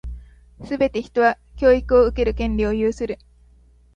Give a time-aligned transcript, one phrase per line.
[0.65, 3.19] すべて人は、教育を受ける権利を有する。